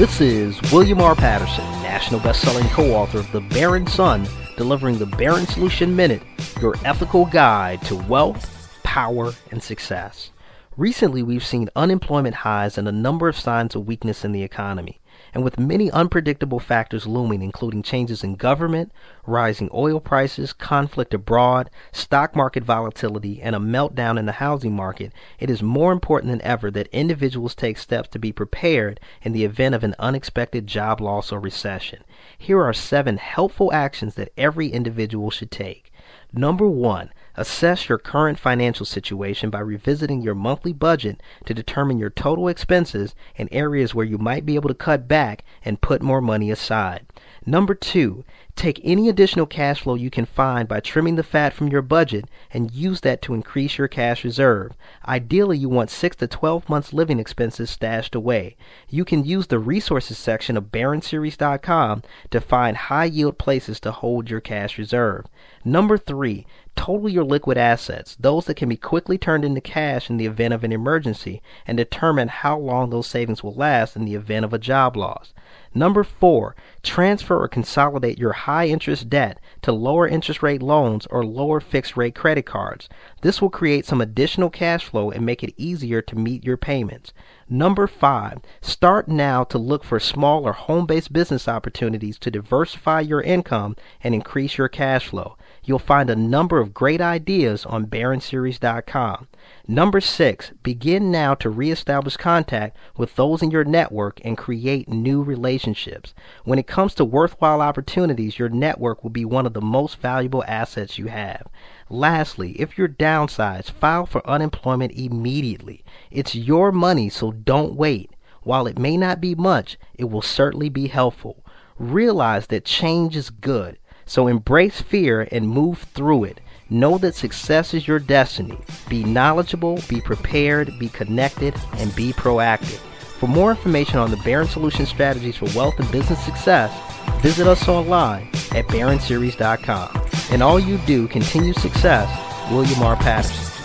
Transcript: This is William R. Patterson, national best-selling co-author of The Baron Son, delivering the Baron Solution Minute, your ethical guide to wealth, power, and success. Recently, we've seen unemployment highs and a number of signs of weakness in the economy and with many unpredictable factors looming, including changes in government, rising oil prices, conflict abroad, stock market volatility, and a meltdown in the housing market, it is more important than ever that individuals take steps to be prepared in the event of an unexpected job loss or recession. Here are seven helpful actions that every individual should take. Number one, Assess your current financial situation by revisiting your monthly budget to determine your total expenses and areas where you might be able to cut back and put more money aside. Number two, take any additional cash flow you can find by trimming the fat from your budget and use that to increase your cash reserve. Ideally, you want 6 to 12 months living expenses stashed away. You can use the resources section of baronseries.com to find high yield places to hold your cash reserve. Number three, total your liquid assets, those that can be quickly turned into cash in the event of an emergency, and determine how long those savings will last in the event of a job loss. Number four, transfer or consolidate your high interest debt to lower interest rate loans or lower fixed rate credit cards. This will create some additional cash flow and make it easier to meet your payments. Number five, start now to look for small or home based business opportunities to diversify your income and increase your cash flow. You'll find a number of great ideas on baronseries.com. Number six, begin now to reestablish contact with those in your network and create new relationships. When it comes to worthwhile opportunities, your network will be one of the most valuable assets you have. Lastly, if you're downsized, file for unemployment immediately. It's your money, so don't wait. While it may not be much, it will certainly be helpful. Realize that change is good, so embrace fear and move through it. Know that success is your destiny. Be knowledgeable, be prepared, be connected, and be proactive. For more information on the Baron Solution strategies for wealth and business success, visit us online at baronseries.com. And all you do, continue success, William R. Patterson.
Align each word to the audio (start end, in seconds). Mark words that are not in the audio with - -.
This 0.00 0.22
is 0.22 0.58
William 0.72 0.98
R. 1.02 1.14
Patterson, 1.14 1.62
national 1.82 2.20
best-selling 2.20 2.66
co-author 2.70 3.18
of 3.18 3.30
The 3.32 3.42
Baron 3.42 3.86
Son, 3.86 4.26
delivering 4.56 4.96
the 4.96 5.04
Baron 5.04 5.46
Solution 5.46 5.94
Minute, 5.94 6.22
your 6.58 6.74
ethical 6.86 7.26
guide 7.26 7.82
to 7.82 7.96
wealth, 7.96 8.80
power, 8.82 9.34
and 9.50 9.62
success. 9.62 10.30
Recently, 10.78 11.22
we've 11.22 11.44
seen 11.44 11.68
unemployment 11.76 12.36
highs 12.36 12.78
and 12.78 12.88
a 12.88 12.92
number 12.92 13.28
of 13.28 13.38
signs 13.38 13.74
of 13.74 13.86
weakness 13.86 14.24
in 14.24 14.32
the 14.32 14.42
economy 14.42 15.02
and 15.34 15.44
with 15.44 15.58
many 15.58 15.90
unpredictable 15.90 16.58
factors 16.58 17.06
looming, 17.06 17.42
including 17.42 17.82
changes 17.82 18.24
in 18.24 18.36
government, 18.36 18.92
rising 19.26 19.68
oil 19.72 20.00
prices, 20.00 20.52
conflict 20.52 21.14
abroad, 21.14 21.70
stock 21.92 22.34
market 22.34 22.64
volatility, 22.64 23.40
and 23.40 23.54
a 23.54 23.58
meltdown 23.58 24.18
in 24.18 24.26
the 24.26 24.32
housing 24.32 24.74
market, 24.74 25.12
it 25.38 25.50
is 25.50 25.62
more 25.62 25.92
important 25.92 26.30
than 26.30 26.42
ever 26.42 26.70
that 26.70 26.88
individuals 26.88 27.54
take 27.54 27.78
steps 27.78 28.08
to 28.08 28.18
be 28.18 28.32
prepared 28.32 29.00
in 29.22 29.32
the 29.32 29.44
event 29.44 29.74
of 29.74 29.84
an 29.84 29.94
unexpected 29.98 30.66
job 30.66 31.00
loss 31.00 31.32
or 31.32 31.40
recession. 31.40 32.02
Here 32.36 32.62
are 32.62 32.72
seven 32.72 33.16
helpful 33.16 33.72
actions 33.72 34.14
that 34.14 34.32
every 34.36 34.68
individual 34.68 35.30
should 35.30 35.50
take. 35.50 35.92
Number 36.32 36.68
one, 36.68 37.10
Assess 37.36 37.88
your 37.88 37.98
current 37.98 38.38
financial 38.38 38.84
situation 38.84 39.50
by 39.50 39.60
revisiting 39.60 40.20
your 40.20 40.34
monthly 40.34 40.72
budget 40.72 41.22
to 41.46 41.54
determine 41.54 41.98
your 41.98 42.10
total 42.10 42.48
expenses 42.48 43.14
and 43.36 43.48
areas 43.52 43.94
where 43.94 44.06
you 44.06 44.18
might 44.18 44.44
be 44.44 44.56
able 44.56 44.68
to 44.68 44.74
cut 44.74 45.06
back 45.06 45.44
and 45.64 45.80
put 45.80 46.02
more 46.02 46.20
money 46.20 46.50
aside. 46.50 47.06
Number 47.46 47.74
two, 47.74 48.24
take 48.60 48.80
any 48.84 49.08
additional 49.08 49.46
cash 49.46 49.80
flow 49.80 49.94
you 49.94 50.10
can 50.10 50.26
find 50.26 50.68
by 50.68 50.80
trimming 50.80 51.16
the 51.16 51.22
fat 51.22 51.54
from 51.54 51.68
your 51.68 51.80
budget 51.80 52.26
and 52.52 52.70
use 52.70 53.00
that 53.00 53.22
to 53.22 53.32
increase 53.32 53.78
your 53.78 53.88
cash 53.88 54.22
reserve. 54.22 54.72
Ideally, 55.08 55.56
you 55.56 55.70
want 55.70 55.88
6 55.88 56.16
to 56.16 56.26
12 56.26 56.68
months 56.68 56.92
living 56.92 57.18
expenses 57.18 57.70
stashed 57.70 58.14
away. 58.14 58.56
You 58.88 59.06
can 59.06 59.24
use 59.24 59.46
the 59.46 59.58
resources 59.58 60.18
section 60.18 60.58
of 60.58 60.64
baronseries.com 60.64 62.02
to 62.30 62.40
find 62.40 62.76
high 62.76 63.06
yield 63.06 63.38
places 63.38 63.80
to 63.80 63.92
hold 63.92 64.28
your 64.28 64.40
cash 64.40 64.76
reserve. 64.76 65.24
Number 65.64 65.96
three, 65.96 66.46
total 66.76 67.08
your 67.08 67.24
liquid 67.24 67.56
assets, 67.56 68.16
those 68.20 68.44
that 68.44 68.56
can 68.56 68.68
be 68.68 68.76
quickly 68.76 69.16
turned 69.16 69.44
into 69.44 69.60
cash 69.60 70.10
in 70.10 70.18
the 70.18 70.26
event 70.26 70.52
of 70.52 70.64
an 70.64 70.72
emergency, 70.72 71.42
and 71.66 71.78
determine 71.78 72.28
how 72.28 72.58
long 72.58 72.90
those 72.90 73.06
savings 73.06 73.42
will 73.42 73.54
last 73.54 73.96
in 73.96 74.04
the 74.04 74.14
event 74.14 74.44
of 74.44 74.52
a 74.52 74.58
job 74.58 74.96
loss. 74.96 75.32
Number 75.72 76.02
four, 76.02 76.56
transfer 76.82 77.40
or 77.40 77.46
consolidate 77.46 78.18
your 78.18 78.32
high 78.32 78.66
interest 78.66 79.08
debt 79.08 79.38
to 79.62 79.70
lower 79.70 80.08
interest 80.08 80.42
rate 80.42 80.62
loans 80.62 81.06
or 81.06 81.24
lower 81.24 81.60
fixed 81.60 81.96
rate 81.96 82.14
credit 82.14 82.44
cards. 82.44 82.88
This 83.22 83.40
will 83.40 83.50
create 83.50 83.86
some 83.86 84.00
additional 84.00 84.50
cash 84.50 84.84
flow 84.84 85.10
and 85.10 85.24
make 85.24 85.44
it 85.44 85.54
easier 85.56 86.02
to 86.02 86.16
meet 86.18 86.42
your 86.42 86.56
payments. 86.56 87.12
Number 87.48 87.86
five, 87.86 88.38
start 88.60 89.06
now 89.06 89.44
to 89.44 89.58
look 89.58 89.84
for 89.84 90.00
small 90.00 90.44
or 90.44 90.52
home 90.52 90.86
based 90.86 91.12
business 91.12 91.46
opportunities 91.46 92.18
to 92.18 92.30
diversify 92.32 93.00
your 93.00 93.22
income 93.22 93.76
and 94.02 94.12
increase 94.12 94.58
your 94.58 94.68
cash 94.68 95.06
flow. 95.06 95.36
You'll 95.62 95.78
find 95.78 96.08
a 96.08 96.16
number 96.16 96.58
of 96.58 96.72
great 96.72 97.00
ideas 97.00 97.66
on 97.66 97.86
baronseries.com. 97.86 99.28
Number 99.68 100.00
six, 100.00 100.52
begin 100.62 101.10
now 101.10 101.34
to 101.34 101.50
reestablish 101.50 102.16
contact 102.16 102.76
with 102.96 103.14
those 103.16 103.42
in 103.42 103.50
your 103.50 103.64
network 103.64 104.20
and 104.24 104.38
create 104.38 104.88
new 104.88 105.22
relationships. 105.22 106.14
When 106.44 106.58
it 106.58 106.66
comes 106.66 106.94
to 106.94 107.04
worthwhile 107.04 107.60
opportunities, 107.60 108.38
your 108.38 108.48
network 108.48 109.02
will 109.02 109.10
be 109.10 109.24
one 109.24 109.46
of 109.46 109.52
the 109.52 109.60
most 109.60 110.00
valuable 110.00 110.44
assets 110.46 110.98
you 110.98 111.06
have. 111.06 111.46
Lastly, 111.88 112.52
if 112.52 112.78
you're 112.78 112.88
downsized, 112.88 113.70
file 113.70 114.06
for 114.06 114.26
unemployment 114.28 114.92
immediately. 114.92 115.84
It's 116.10 116.34
your 116.34 116.72
money, 116.72 117.08
so 117.08 117.32
don't 117.32 117.74
wait. 117.74 118.10
While 118.42 118.66
it 118.66 118.78
may 118.78 118.96
not 118.96 119.20
be 119.20 119.34
much, 119.34 119.78
it 119.94 120.04
will 120.04 120.22
certainly 120.22 120.70
be 120.70 120.88
helpful. 120.88 121.44
Realize 121.78 122.46
that 122.46 122.64
change 122.64 123.16
is 123.16 123.30
good, 123.30 123.78
so 124.10 124.26
embrace 124.26 124.80
fear 124.80 125.28
and 125.30 125.48
move 125.48 125.86
through 125.94 126.24
it. 126.24 126.40
Know 126.68 126.98
that 126.98 127.14
success 127.14 127.72
is 127.72 127.86
your 127.86 128.00
destiny. 128.00 128.58
Be 128.88 129.04
knowledgeable, 129.04 129.80
be 129.88 130.00
prepared, 130.00 130.76
be 130.80 130.88
connected, 130.88 131.54
and 131.74 131.94
be 131.94 132.12
proactive. 132.12 132.80
For 133.20 133.28
more 133.28 133.50
information 133.50 134.00
on 134.00 134.10
the 134.10 134.16
Baron 134.24 134.48
Solution 134.48 134.84
strategies 134.84 135.36
for 135.36 135.44
wealth 135.56 135.78
and 135.78 135.88
business 135.92 136.24
success, 136.24 136.72
visit 137.20 137.46
us 137.46 137.68
online 137.68 138.26
at 138.50 138.66
baronseries.com. 138.66 140.04
And 140.32 140.42
all 140.42 140.58
you 140.58 140.78
do, 140.78 141.06
continue 141.06 141.52
success, 141.52 142.08
William 142.50 142.82
R. 142.82 142.96
Patterson. 142.96 143.59